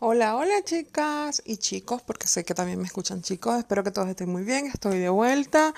[0.00, 3.58] Hola, hola chicas y chicos, porque sé que también me escuchan chicos.
[3.58, 4.66] Espero que todos estén muy bien.
[4.66, 5.74] Estoy de vuelta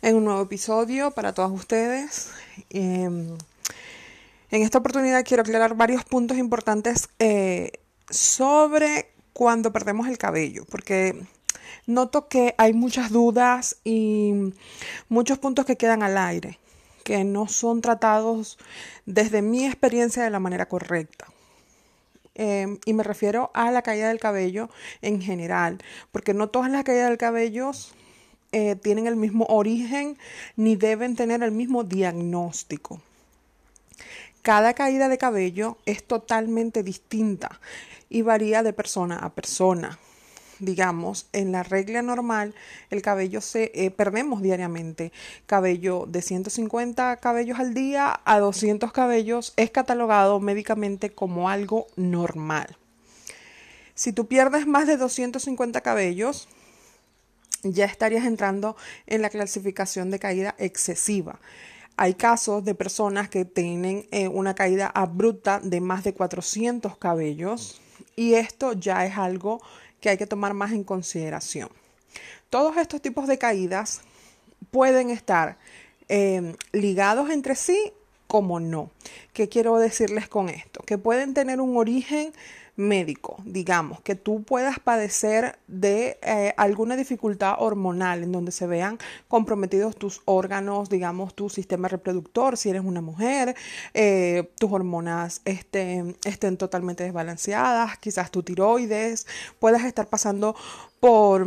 [0.00, 2.30] en un nuevo episodio para todos ustedes.
[2.70, 3.36] Em,
[4.52, 7.72] en esta oportunidad quiero aclarar varios puntos importantes eh,
[8.08, 11.26] sobre cuando perdemos el cabello, porque
[11.88, 14.52] noto que hay muchas dudas y
[15.08, 16.60] muchos puntos que quedan al aire,
[17.02, 18.56] que no son tratados
[19.04, 21.33] desde mi experiencia de la manera correcta.
[22.34, 24.68] Em, y me refiero a la caída del cabello
[25.02, 25.78] en general,
[26.10, 27.70] porque no todas las caídas del cabello
[28.52, 30.18] eh, tienen el mismo origen
[30.56, 33.00] ni deben tener el mismo diagnóstico.
[34.42, 37.60] Cada caída de cabello es totalmente distinta
[38.10, 39.98] y varía de persona a persona
[40.58, 42.54] digamos, en la regla normal,
[42.90, 45.12] el cabello se eh, perdemos diariamente.
[45.46, 52.76] Cabello de 150 cabellos al día a 200 cabellos es catalogado médicamente como algo normal.
[53.94, 56.48] Si tú pierdes más de 250 cabellos,
[57.62, 61.40] ya estarías entrando en la clasificación de caída excesiva.
[61.96, 67.80] Hay casos de personas que tienen eh, una caída abrupta de más de 400 cabellos
[68.16, 69.62] y esto ya es algo
[70.04, 71.70] que hay que tomar más en consideración.
[72.50, 74.02] Todos estos tipos de caídas
[74.70, 75.56] pueden estar
[76.10, 77.94] eh, ligados entre sí
[78.26, 78.90] como no.
[79.32, 80.82] ¿Qué quiero decirles con esto?
[80.84, 82.34] Que pueden tener un origen
[82.76, 88.98] médico, digamos, que tú puedas padecer de eh, alguna dificultad hormonal en donde se vean
[89.28, 93.54] comprometidos tus órganos, digamos, tu sistema reproductor, si eres una mujer,
[93.94, 99.26] eh, tus hormonas estén, estén totalmente desbalanceadas, quizás tu tiroides,
[99.58, 100.56] puedas estar pasando
[101.00, 101.46] por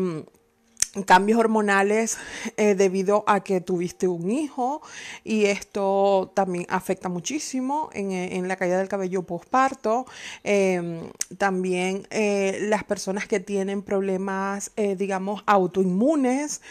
[1.04, 2.18] cambios hormonales
[2.58, 4.82] eh, debido a que tuviste un hijo
[5.24, 10.06] y esto también afecta muchísimo en, eh, la caída del cabello postparto.
[10.44, 16.62] Em, también eh, las personas que tienen problemas, digamos, autoinmunes,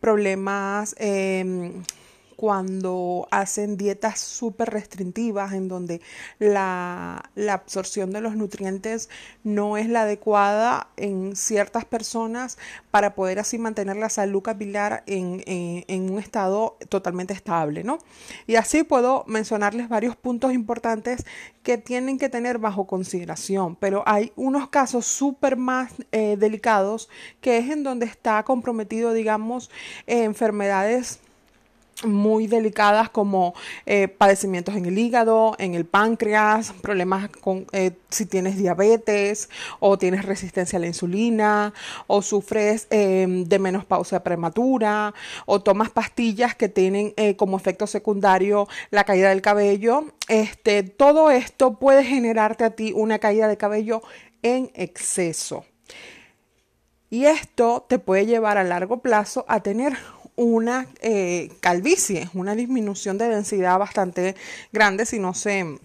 [0.00, 1.82] problemas em,
[2.36, 6.00] cuando hacen dietas súper restrictivas en donde
[6.38, 9.08] la, absorción de los nutrientes
[9.44, 12.58] no es la adecuada en ciertas personas
[12.90, 17.98] para poder así mantener la salud capilar en, en un estado totalmente estable, ¿no?
[18.46, 21.24] Y así puedo mencionarles varios puntos importantes
[21.62, 27.08] que tienen que tener bajo consideración, pero hay unos casos súper más eh, delicados
[27.40, 29.70] que es en donde está comprometido, digamos,
[30.06, 31.20] enfermedades
[32.04, 33.54] muy delicadas como
[33.86, 39.48] eh, padecimientos en el hígado, en el páncreas, problemas con eh, si tienes diabetes
[39.80, 41.72] o tienes resistencia a la insulina
[42.06, 45.14] o sufres em, de menopausia prematura
[45.46, 50.04] o tomas pastillas que tienen eh, como efecto secundario la caída del cabello.
[50.28, 54.02] Este, todo esto puede generarte a ti una caída de cabello
[54.42, 55.64] en exceso.
[57.10, 59.96] Y esto te puede llevar a largo plazo a tener
[60.36, 64.34] una eh, calvicie, una disminución de densidad bastante
[64.72, 65.78] grande si no se,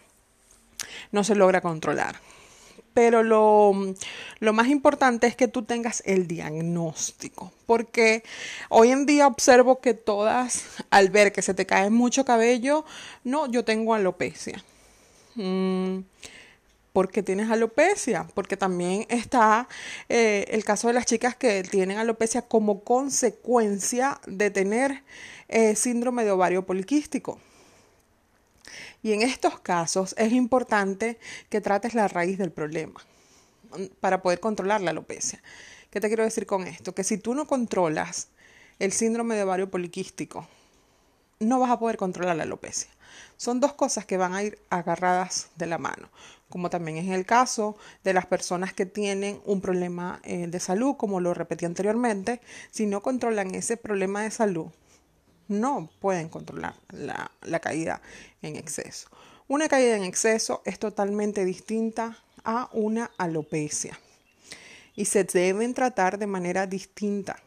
[1.12, 2.20] no se logra controlar.
[2.94, 3.74] Pero lo,
[4.40, 8.24] lo, más importante es que tú tengas el diagnóstico, porque
[8.68, 12.86] hoy en día observo que todas, al ver que se te cae mucho cabello,
[13.24, 14.64] no, yo tengo alopecia.
[15.36, 16.00] Mm,
[16.94, 19.68] porque tienes alopecia, porque también está
[20.08, 25.04] eh, el caso de las chicas que tienen alopecia como consecuencia de tener
[25.48, 27.40] eh, síndrome de ovario poliquístico.
[29.02, 31.20] Y en estos casos es importante
[31.50, 33.00] que trates la raíz del problema
[33.78, 35.42] mm, para poder controlar la alopecia.
[35.90, 36.94] ¿Qué te quiero decir con esto?
[36.94, 38.28] Que si tú no controlas
[38.78, 40.48] el síndrome de ovario poliquístico,
[41.40, 42.90] no vas a poder controlar la alopecia.
[43.38, 46.10] Son dos cosas que van a ir agarradas de la mano
[46.50, 50.96] como también es el caso de las personas que tienen un problema eh, de salud,
[50.98, 52.42] como lo repetí anteriormente,
[52.72, 54.68] si no controlan ese problema de salud,
[55.48, 58.02] no pueden controlar la, la caída
[58.42, 59.10] en exceso.
[59.48, 64.00] Una caída en exceso es totalmente distinta a una alopecia
[64.96, 67.40] y se deben tratar de manera distinta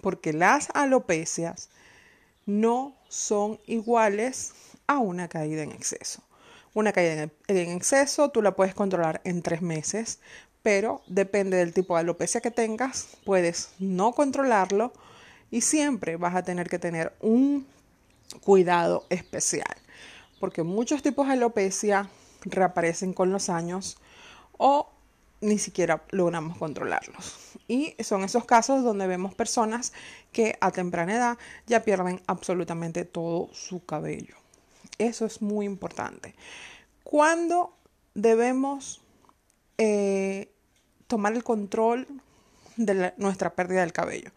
[0.00, 1.68] porque las alopecias
[2.44, 4.54] no son iguales
[4.86, 6.22] a una caída en exceso.
[6.72, 10.18] Una caída en exceso tú la puedes controlar en tres meses,
[10.62, 14.94] pero depende del tipo de alopecia que tengas, puedes no controlarlo
[15.50, 17.66] y siempre vas a tener que tener un
[18.40, 19.76] cuidado especial,
[20.40, 22.08] porque muchos tipos de alopecia
[22.46, 23.98] reaparecen con los años
[24.56, 24.90] o
[25.42, 27.36] ni siquiera logramos controlarlos.
[27.68, 29.92] Y son esos casos donde vemos personas
[30.32, 34.36] que a temprana edad ya pierden absolutamente todo su cabello.
[34.96, 36.34] Eso es muy importante.
[37.04, 37.76] ¿Cuándo
[38.14, 39.02] debemos
[39.78, 40.52] eh,
[41.06, 42.06] tomar el control
[42.76, 44.30] de nuestra pérdida del cabello.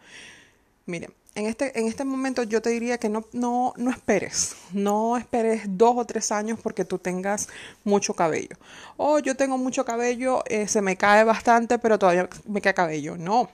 [0.86, 5.18] Miren, en este, en este momento yo te diría que no, no, no esperes, no
[5.18, 7.50] esperes dos o tres años porque tú tengas
[7.84, 8.58] mucho cabello.
[8.98, 13.18] O yo tengo mucho cabello, eh, se me cae bastante, pero todavía me cae cabello.
[13.18, 13.50] No,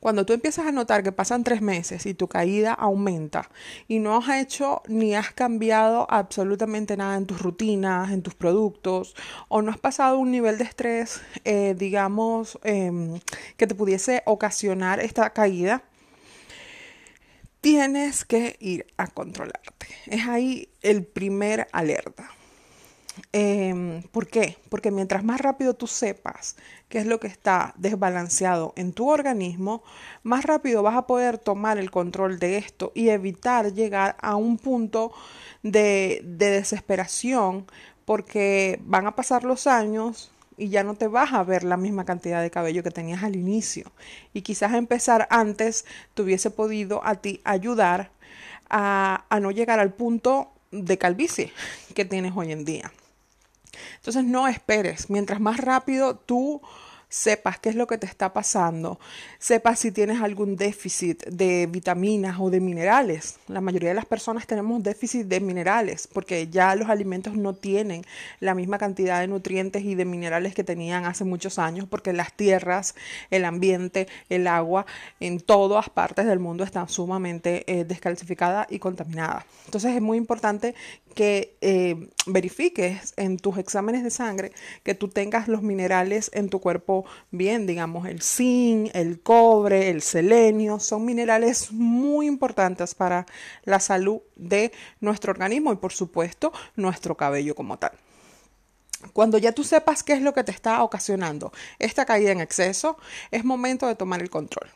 [0.00, 3.50] cuando tú empiezas a notar que pasan tres meses y tu caída aumenta
[3.88, 9.16] y no has hecho ni has cambiado absolutamente nada en tus rutinas, en tus productos,
[9.48, 13.18] o no has pasado un nivel de estrés, eh, digamos, em,
[13.56, 15.82] que te pudiese ocasionar esta caída,
[17.60, 19.86] tienes que ir a controlarte.
[20.06, 22.30] Es ahí el primer alerta.
[23.32, 24.58] Eh, ¿Por qué?
[24.68, 26.56] Porque mientras más rápido tú sepas
[26.88, 29.82] qué es lo que está desbalanceado en tu organismo,
[30.22, 34.56] más rápido vas a poder tomar el control de esto y evitar llegar a un
[34.56, 35.12] punto
[35.62, 37.66] de, de desesperación
[38.04, 42.04] porque van a pasar los años y ya no te vas a ver la misma
[42.04, 43.92] cantidad de cabello que tenías al inicio.
[44.34, 48.10] Y quizás empezar antes te hubiese podido a ti ayudar
[48.68, 51.52] a, a no llegar al punto de calvicie
[51.94, 52.92] que tienes hoy en día.
[53.96, 56.60] Entonces no esperes, mientras más rápido tú
[57.08, 58.98] sepas qué es lo que te está pasando,
[59.38, 63.36] sepas si tienes algún déficit de vitaminas o de minerales.
[63.48, 68.02] La mayoría de las personas tenemos déficit de minerales porque ya los alimentos no tienen
[68.40, 72.32] la misma cantidad de nutrientes y de minerales que tenían hace muchos años porque las
[72.34, 72.94] tierras,
[73.30, 74.86] el ambiente, el agua
[75.20, 79.44] en todas partes del mundo están sumamente eh, descalcificadas y contaminadas.
[79.64, 80.74] Entonces es muy importante
[81.14, 84.52] que eh, verifiques en tus exámenes de sangre
[84.82, 86.97] que tú tengas los minerales en tu cuerpo
[87.30, 93.26] bien, digamos, el zinc, el cobre, el selenio, son minerales muy importantes para
[93.64, 97.92] la salud de nuestro organismo y por supuesto nuestro cabello como tal.
[99.12, 102.98] Cuando ya tú sepas qué es lo que te está ocasionando esta caída en exceso,
[103.30, 104.68] es momento de tomar el control.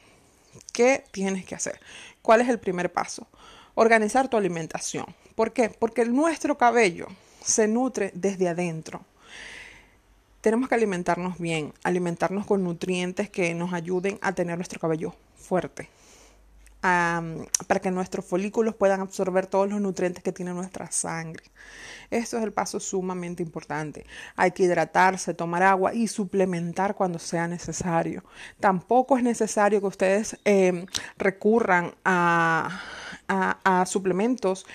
[0.73, 1.81] ¿Qué tienes que hacer?
[2.23, 3.27] ¿Cuál es el primer paso?
[3.75, 5.07] Organizar tu alimentación.
[5.35, 5.71] ¿Por qué?
[5.71, 7.09] Porque nuestro cabello
[7.43, 9.05] se nutre desde adentro
[10.43, 15.89] tenemos que alimentarnos bien, alimentarnos con nutrientes que nos ayuden a tener nuestro cabello fuerte,
[16.81, 21.45] para que nuestros folículos puedan absorber todos los nutrientes que tiene nuestra sangre.
[22.11, 24.05] Esto es el paso sumamente importante.
[24.35, 28.25] Hay que hidratarse, tomar agua y suplementar cuando sea necesario.
[28.59, 30.87] Tampoco es necesario que ustedes em,
[31.17, 32.81] recurran a,
[33.29, 34.67] a suplementos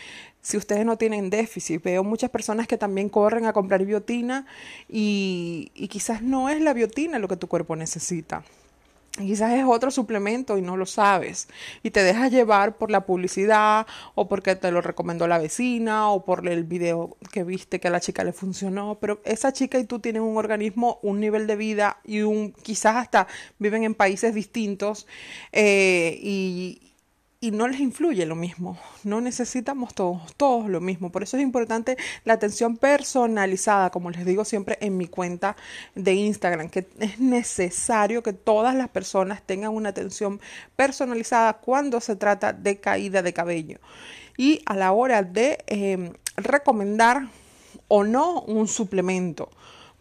[0.41, 1.83] si ustedes no tienen déficit.
[1.83, 4.45] Veo muchas personas que también corren a comprar biotina
[4.89, 8.43] y, quizás no es la biotina lo que tu cuerpo necesita.
[9.17, 11.47] Quizás es otro suplemento y no lo sabes.
[11.81, 16.23] Y te dejas llevar por la publicidad o porque te lo recomendó la vecina o
[16.23, 18.99] por el video que viste que a la chica le funcionó.
[19.01, 22.95] Pero esa chica y tú tienen un organismo, un nivel de vida y un quizás
[22.95, 25.07] hasta viven en países distintos
[25.51, 26.86] eh, y,
[27.39, 28.77] y no les influye lo mismo.
[29.03, 31.11] No necesitamos todos, todos lo mismo.
[31.11, 35.55] Por eso es importante la atención personalizada, como les digo siempre en mi cuenta
[35.93, 40.41] de Instagram, que es necesario que todas las personas tengan una atención
[40.75, 43.79] personalizada cuando se trata de caída de cabello.
[44.37, 47.27] Y a la hora de eh, recomendar
[47.87, 49.49] o no un suplemento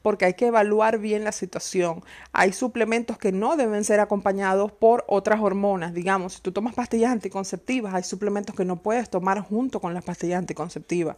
[0.07, 2.05] porque hay que evaluar bien la situación.
[2.31, 5.95] Hay suplementos que no deben ser acompañados por otras hormonas.
[5.95, 10.05] Digamos, si tú tomas pastillas anticonceptivas, hay suplementos que no puedes tomar junto con las
[10.05, 11.17] pastillas anticonceptivas.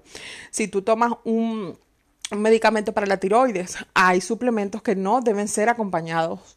[0.50, 1.78] Si tú tomas un,
[2.34, 6.56] medicamento para la tiroides, hay suplementos que no deben ser acompañados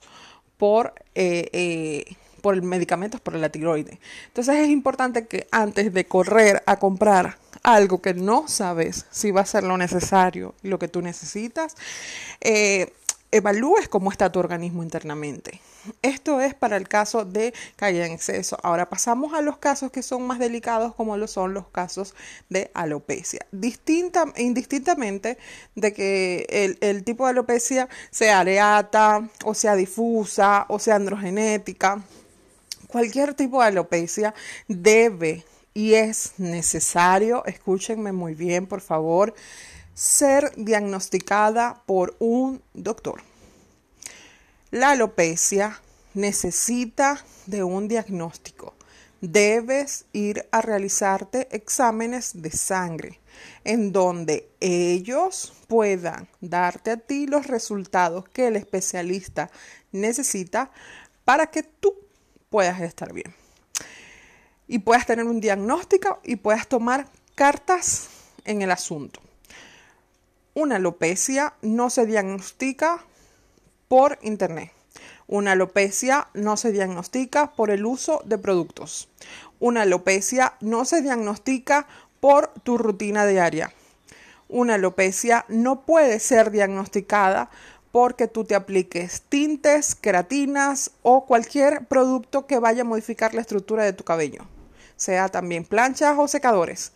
[0.56, 0.94] por...
[1.16, 2.58] Eh, eh, por
[3.22, 4.00] para la tiroides.
[4.28, 9.42] Entonces es importante que antes de correr a comprar algo que no sabes si va
[9.42, 11.76] a ser lo necesario y lo que tú necesitas,
[12.42, 12.94] eh,
[13.32, 15.62] evalúes cómo está tu organismo internamente.
[16.02, 18.58] Esto es para el caso de caída en exceso.
[18.62, 22.14] Ahora pasamos a los casos que son más delicados, como lo son los casos
[22.50, 23.46] de alopecia.
[23.52, 25.38] Distinta, indistintamente
[25.76, 32.04] de que el, el tipo de alopecia sea areata, o sea difusa, o sea androgenética,
[32.88, 34.36] cualquier tipo de alopecia
[34.68, 39.34] debe y es necesario, escúchenme muy bien por favor,
[39.94, 43.22] ser diagnosticada por un doctor.
[44.72, 45.82] La alopecia
[46.14, 48.74] necesita de un diagnóstico.
[49.22, 53.20] Debes ir a realizarte exámenes de sangre
[53.64, 59.52] en donde ellos puedan darte a ti los resultados que el especialista
[59.92, 60.72] necesita
[61.24, 61.96] para que tú
[62.50, 63.41] puedas estar bien
[64.72, 68.08] y puedas tener un diagnóstico y puedas tomar cartas
[68.46, 69.20] en el asunto.
[70.54, 73.04] Una alopecia no se diagnostica
[73.90, 74.72] por internet.
[75.28, 79.10] Una alopecia no se diagnostica por el uso de productos.
[79.60, 81.86] Una alopecia no se diagnostica
[82.22, 83.74] por tu rutina diaria.
[84.48, 87.50] Una alopecia no puede ser diagnosticada
[87.92, 93.84] porque tú te apliques tintes, queratinas o cualquier producto que vaya a modificar la estructura
[93.84, 94.46] de tu cabello,
[95.02, 96.92] sea también planchas o secadores.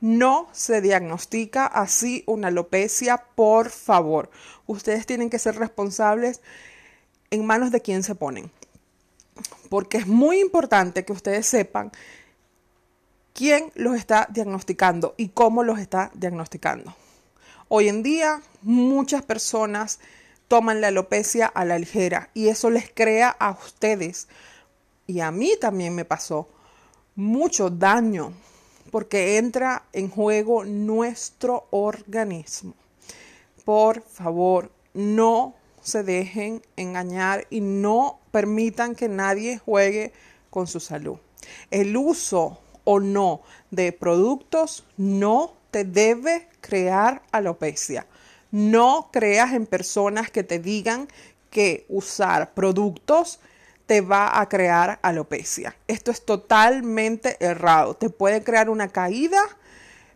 [0.00, 4.30] No se diagnostica así una alopecia, por favor.
[4.66, 6.40] Ustedes tienen que ser responsables
[7.32, 8.52] en manos de quién se ponen.
[9.68, 11.90] Porque es muy importante que ustedes sepan
[13.32, 16.94] quién los está diagnosticando y cómo los está diagnosticando.
[17.66, 19.98] Hoy en día muchas personas
[20.46, 24.28] toman la alopecia a la ligera y eso les crea a ustedes
[25.08, 26.48] y a mí también me pasó
[27.16, 28.32] mucho daño
[28.90, 32.74] porque entra en juego nuestro organismo.
[33.64, 40.12] Por favor, no se dejen engañar y no permitan que nadie juegue
[40.50, 41.18] con su salud.
[41.70, 48.06] El uso o no de productos no te debe crear alopecia.
[48.50, 51.08] No creas en personas que te digan
[51.50, 53.40] que usar productos
[53.86, 55.76] te va a crear alopecia.
[55.88, 57.94] Esto es totalmente errado.
[57.94, 59.40] Te puede crear una caída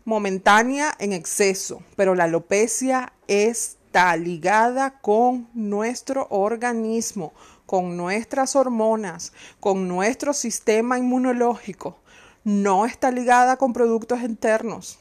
[0.05, 7.33] momentánea en exceso, pero la alopecia está ligada con nuestro organismo,
[7.65, 11.97] con nuestras hormonas, con nuestro sistema inmunológico.
[12.43, 14.97] No está ligada con productos internos.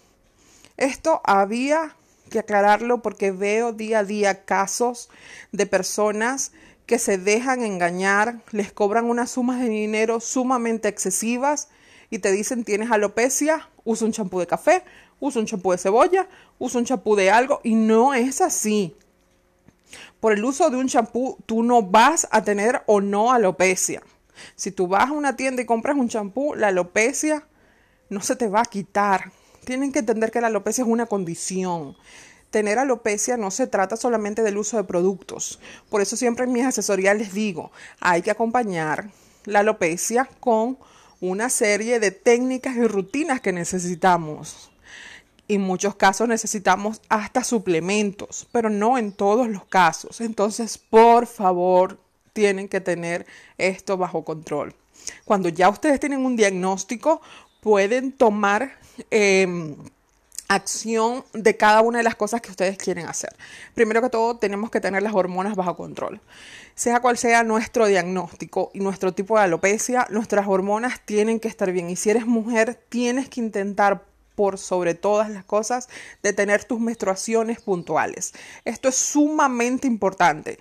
[0.76, 1.96] Esto había
[2.28, 5.08] que aclararlo porque veo día a día casos
[5.52, 6.52] de personas
[6.88, 11.68] que se dejan engañar, les cobran unas sumas de dinero sumamente excesivas
[12.08, 14.82] y te dicen tienes alopecia, usa un champú de café,
[15.20, 16.26] usa un champú de cebolla,
[16.58, 18.96] usa un champú de algo y no es así.
[20.18, 24.02] Por el uso de un champú tú no vas a tener o no alopecia.
[24.56, 27.46] Si tú vas a una tienda y compras un champú, la alopecia
[28.08, 29.30] no se te va a quitar
[29.68, 31.94] tienen que entender que la alopecia es una condición.
[32.50, 35.58] Tener alopecia no se trata solamente del uso de productos.
[35.90, 39.10] Por eso siempre en mis asesorías les digo, hay que acompañar
[39.44, 40.78] la alopecia con
[41.20, 44.70] una serie de técnicas y rutinas que necesitamos.
[45.48, 50.20] En muchos casos necesitamos hasta suplementos, pero no en todos los casos.
[50.20, 51.98] Entonces, por favor,
[52.32, 53.26] tienen que tener
[53.56, 54.74] esto bajo control.
[55.24, 57.20] Cuando ya ustedes tienen un diagnóstico,
[57.60, 58.78] pueden tomar
[59.10, 59.74] em,
[60.48, 63.36] acción de cada una de las cosas que ustedes quieren hacer.
[63.74, 66.20] Primero que todo, tenemos que tener las hormonas bajo control.
[66.74, 71.70] Sea cual sea nuestro diagnóstico y nuestro tipo de alopecia, nuestras hormonas tienen que estar
[71.70, 71.90] bien.
[71.90, 75.88] Y si eres mujer, tienes que intentar por sobre todas las cosas
[76.22, 78.32] de tener tus menstruaciones puntuales.
[78.64, 80.58] Esto es sumamente importante.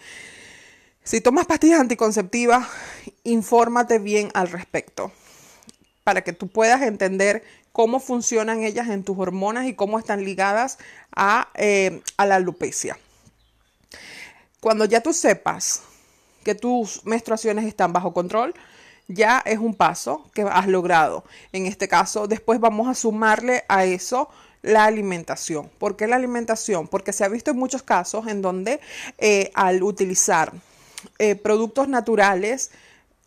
[1.04, 2.68] Si tomas pastillas anticonceptivas,
[3.24, 5.12] infórmate bien al respecto
[6.08, 7.44] para que tú puedas entender
[7.78, 10.80] cómo funcionan ellas en tus hormonas y cómo están ligadas
[11.16, 12.98] a, eh, a la alopecia.
[14.60, 15.84] Cuando ya tú sepas
[16.44, 18.56] que tus menstruaciones están bajo control,
[19.08, 21.24] ya es un paso que has logrado.
[21.52, 24.28] En este caso, después vamos a sumarle a eso
[24.64, 25.70] la alimentación.
[25.78, 26.88] ¿Por qué la alimentación?
[26.88, 28.80] Porque se ha visto en muchos casos en donde
[29.20, 30.52] eh, al utilizar
[31.20, 32.72] eh, productos naturales,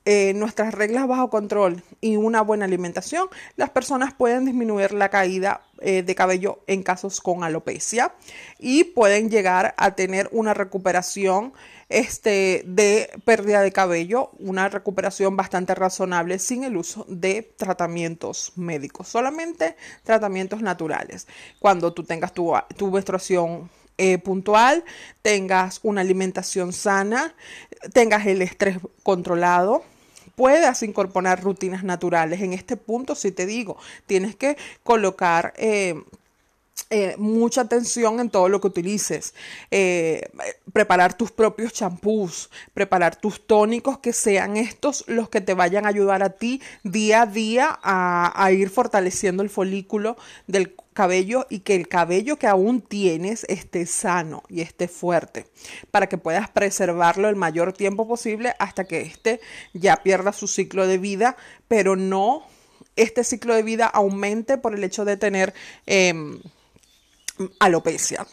[0.06, 5.62] eh, nuestras reglas bajo control y una buena alimentación, las personas pueden disminuir la caída
[5.82, 8.14] eh, de cabello en casos con alopecia
[8.58, 11.52] y pueden llegar a tener una recuperación
[11.90, 19.08] este, de pérdida de cabello, una recuperación bastante razonable sin el uso de tratamientos médicos,
[19.08, 21.26] solamente tratamientos naturales.
[21.58, 23.68] Cuando tú tengas tu, tu menstruación
[24.02, 24.82] eh, puntual,
[25.20, 27.34] tengas una alimentación sana,
[27.92, 29.84] tengas el estrés controlado,
[30.40, 32.40] puedas incorporar rutinas naturales.
[32.40, 35.52] En este punto, si te digo, tienes que colocar...
[35.58, 36.02] Eh,
[36.88, 39.34] eh, mucha atención en todo lo que utilices.
[39.70, 40.28] Eh,
[40.72, 45.90] preparar tus propios champús, preparar tus tónicos que sean estos los que te vayan a
[45.90, 50.16] ayudar a ti día a día a, ir fortaleciendo el folículo
[50.48, 55.46] del cabello y que el cabello que aún tienes esté sano y esté fuerte
[55.90, 59.40] para que puedas preservarlo el mayor tiempo posible hasta que éste
[59.72, 61.36] ya pierda su ciclo de vida,
[61.68, 62.44] pero no
[62.96, 65.54] este ciclo de vida aumente por el hecho de tener
[65.86, 66.40] em,
[67.58, 68.26] alopecia.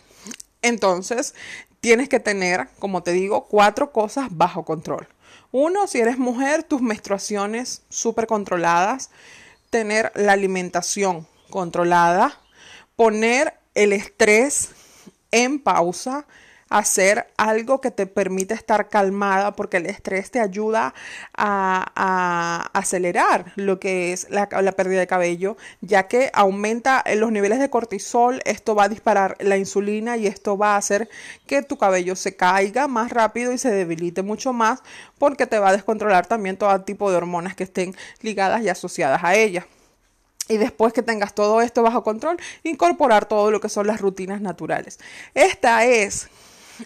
[0.62, 1.36] Entonces,
[1.80, 5.08] tienes que tener, como te digo, cuatro cosas bajo control.
[5.52, 9.12] Uno, si eres mujer, tus menstruaciones súper controladas,
[9.70, 12.42] tener la alimentación controlada,
[12.98, 14.72] poner el estrés
[15.32, 16.26] en pausa,
[16.70, 20.94] hacer algo que te permite estar calmada porque el estrés te ayuda
[21.38, 27.60] a, acelerar lo que es la, la, pérdida de cabello, ya que aumenta los niveles
[27.60, 31.08] de cortisol, esto va a disparar la insulina y esto va a hacer
[31.46, 34.82] que tu cabello se caiga más rápido y se debilite mucho más
[35.20, 39.24] porque te va a descontrolar también todo tipo de hormonas que estén ligadas y asociadas
[39.24, 39.68] a ella.
[40.48, 44.42] Y después que tengas todo esto bajo control, incorporar todo lo que son las rutinas
[44.42, 45.00] naturales.
[45.34, 46.30] Esta es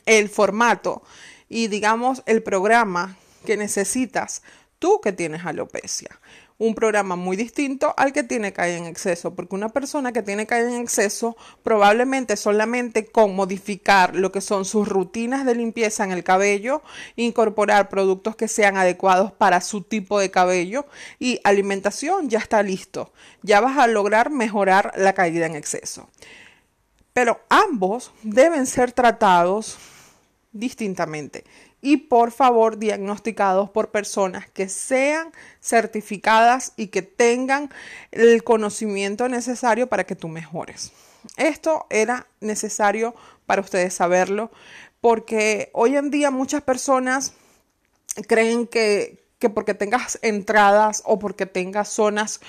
[0.06, 1.04] el formato
[1.50, 4.42] y digamos el programa que necesitas
[4.82, 6.20] tú que tienes alopecia
[6.58, 10.46] un programa muy distinto al que tiene caída en exceso, porque una persona que tiene
[10.46, 16.12] caída en exceso probablemente solamente con modificar lo que son sus rutinas de limpieza en
[16.12, 16.84] el cabello,
[17.16, 20.86] incorporar productos que sean adecuados para su tipo de cabello
[21.18, 23.12] y alimentación ya está listo.
[23.42, 26.10] Ya vas a lograr mejorar la caída en exceso.
[27.12, 29.80] Pero ambos deben ser tratados
[30.52, 31.44] distintamente
[31.82, 37.70] y por favor diagnosticados por personas que sean certificadas y que tengan
[38.12, 40.92] el conocimiento necesario para que tú mejores.
[41.38, 44.52] Esto era necesario para ustedes saberlo
[45.02, 47.34] porque hoy en día muchas personas
[48.28, 52.40] creen que, que porque tengas entradas o porque tengas zonas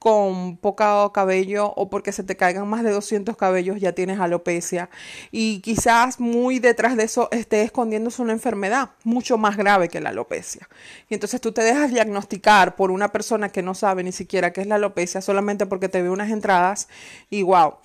[0.00, 4.90] con poco cabello o porque se te caigan más de 200 cabellos ya tienes alopecia
[5.30, 10.08] y quizás muy detrás de eso esté escondiéndose una enfermedad mucho más grave que la
[10.08, 10.68] alopecia.
[11.08, 14.62] Y entonces tú te dejas diagnosticar por una persona que no sabe ni siquiera qué
[14.62, 16.88] es la alopecia solamente porque te ve unas entradas
[17.28, 17.76] y wow,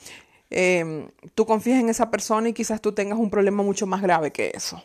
[0.50, 4.32] em, tú confías en esa persona y quizás tú tengas un problema mucho más grave
[4.32, 4.82] que eso.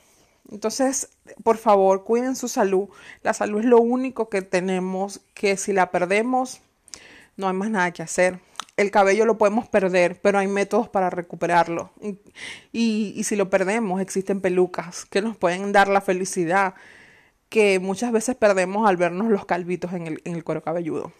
[0.51, 1.11] Entonces,
[1.45, 2.89] por favor, cuiden su salud.
[3.23, 6.61] La salud es lo único que tenemos que si la perdemos,
[7.37, 8.41] no hay más nada que hacer.
[8.77, 11.93] El cabello lo podemos perder, pero hay métodos para recuperarlo.
[12.73, 16.75] Y, si lo perdemos, existen pelucas que nos pueden dar la felicidad
[17.49, 21.13] que muchas veces perdemos al vernos los calvitos en el, en el cuero cabelludo.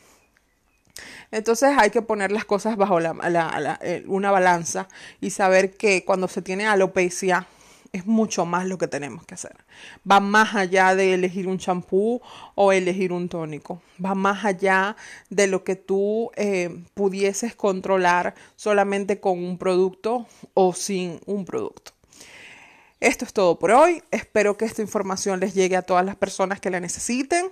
[1.31, 4.89] Entonces hay que poner las cosas bajo eh, una balanza
[5.21, 7.47] y saber que cuando se tiene alopecia
[7.93, 9.57] es mucho más lo que tenemos que hacer.
[10.09, 12.21] Va más allá de elegir un champú
[12.55, 13.83] o elegir un tónico.
[14.05, 14.97] Va más allá
[15.29, 21.93] de lo que tú eh, pudieses controlar solamente con un producto o sin un producto.
[23.01, 24.03] Esto es todo por hoy.
[24.11, 27.51] Espero que esta información les llegue a todas las personas que la necesiten.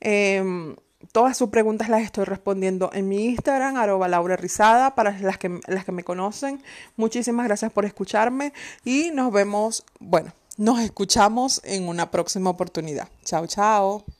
[0.00, 0.76] Em,
[1.12, 5.60] Todas sus preguntas las estoy respondiendo en mi Instagram, arroba Laura Rizada, para las que,
[5.66, 6.62] las que me conocen.
[6.96, 8.52] Muchísimas gracias por escucharme
[8.84, 13.08] y nos vemos, bueno, nos escuchamos en una próxima oportunidad.
[13.24, 14.04] Chao, chao.